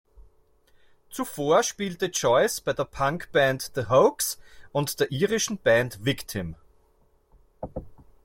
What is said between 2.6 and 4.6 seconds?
bei der Punkband "The Hoax"